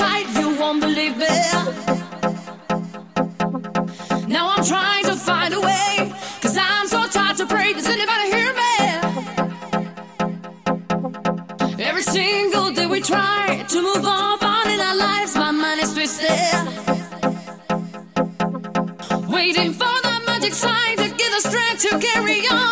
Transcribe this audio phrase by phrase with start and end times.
[0.00, 1.26] you won't believe me.
[4.28, 7.72] Now I'm trying to find a way, cause I'm so tired to pray.
[7.72, 8.74] Does anybody hear me?
[11.84, 16.62] Every single day we try to move on, in our lives, my mind is twisted.
[19.28, 22.70] Waiting for the magic sign to give us strength to carry on.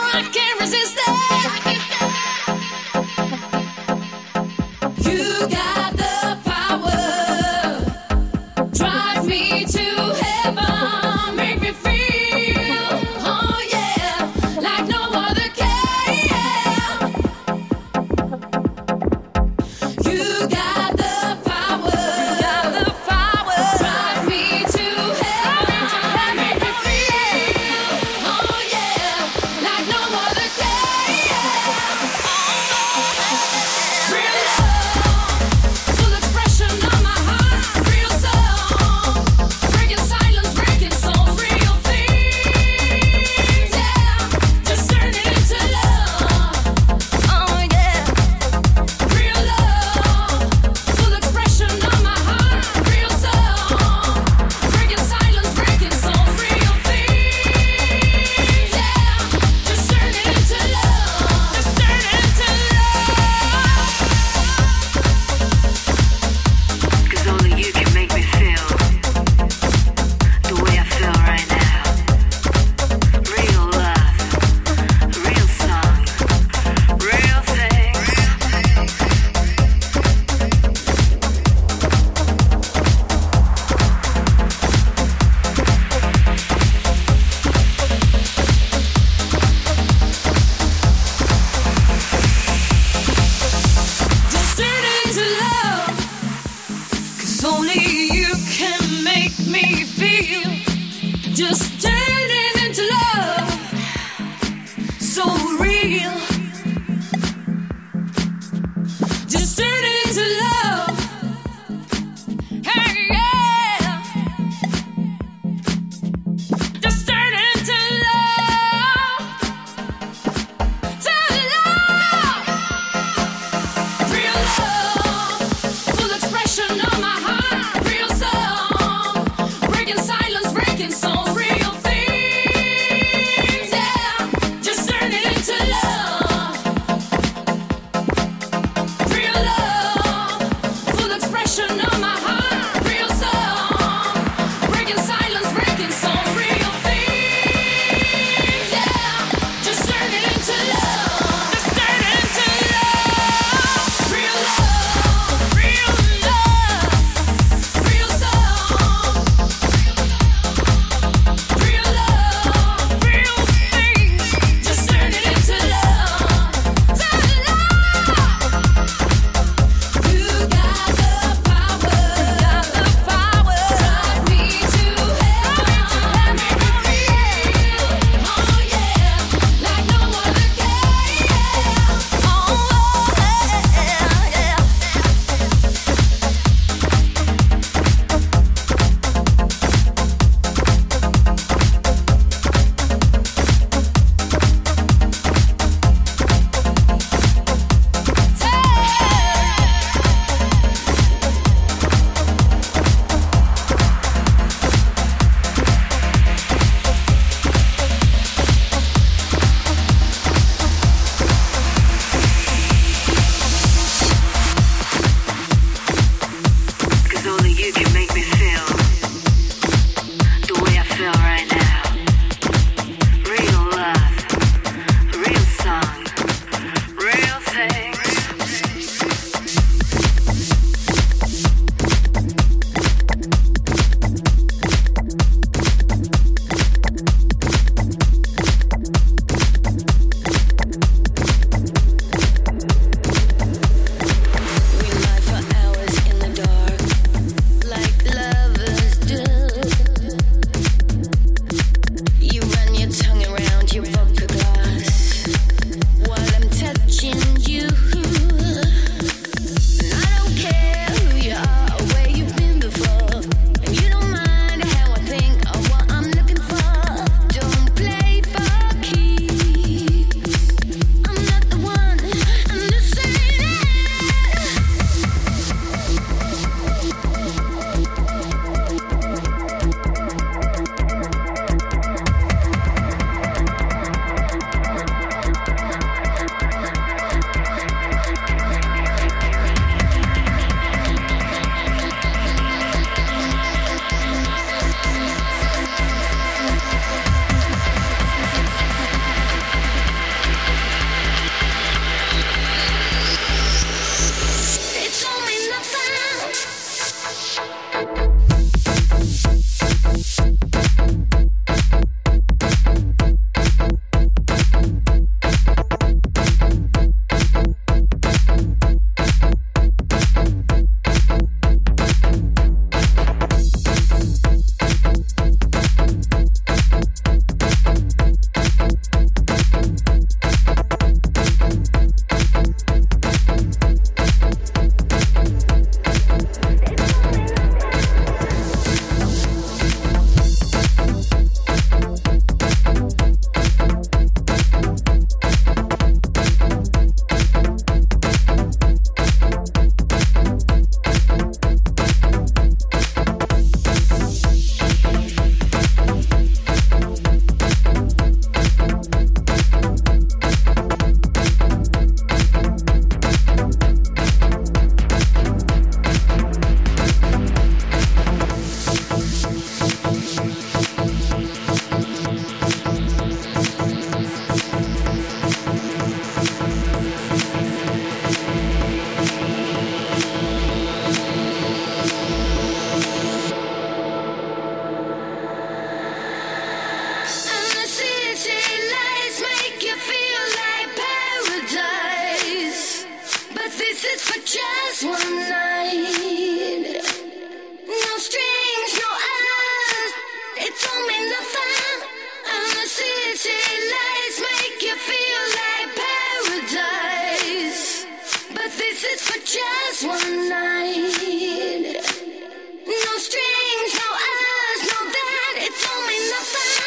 [416.19, 416.58] Don't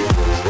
[0.00, 0.49] Now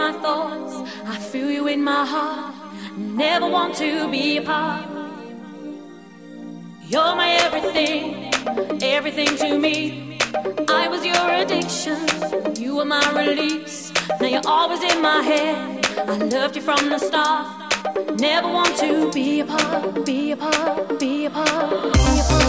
[0.00, 0.74] my thoughts.
[1.04, 2.54] I feel you in my heart.
[2.96, 4.86] Never want to be apart.
[6.92, 8.02] You're my everything,
[8.82, 9.74] everything to me.
[10.80, 12.00] I was your addiction,
[12.62, 13.92] you were my release.
[14.20, 15.86] Now you're always in my head.
[16.14, 17.46] I loved you from the start.
[18.18, 22.39] Never want to be apart, be apart, be apart, be apart.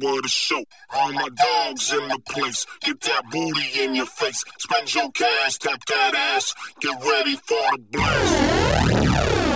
[0.00, 0.62] word is show.
[0.94, 2.66] All my dogs in the place.
[2.80, 4.44] Get that booty in your face.
[4.58, 6.54] Spend your cash, tap that ass.
[6.80, 9.49] Get ready for the blast.